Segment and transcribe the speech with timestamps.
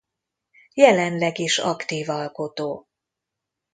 [0.73, 2.87] Jelenleg is aktív alkotó.